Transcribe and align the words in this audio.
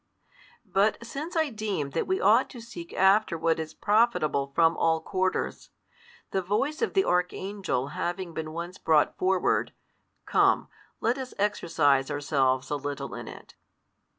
But 0.65 0.97
since 1.05 1.35
I 1.35 1.51
deem 1.51 1.91
that 1.91 2.07
we 2.07 2.19
ought 2.19 2.49
to 2.49 2.59
seek 2.59 2.91
after 2.91 3.37
what 3.37 3.59
is 3.59 3.75
profitable 3.75 4.47
from 4.55 4.75
all 4.75 4.99
quarters; 4.99 5.69
the 6.31 6.41
voice 6.41 6.81
of 6.81 6.95
the 6.95 7.05
archangel 7.05 7.89
having 7.89 8.33
been 8.33 8.51
once 8.51 8.79
brought 8.79 9.15
forward, 9.19 9.73
come, 10.25 10.69
let 11.01 11.19
us 11.19 11.35
exercise 11.37 12.09
ourselves 12.09 12.71
a 12.71 12.77
little 12.77 13.13
in 13.13 13.27
it. 13.27 13.53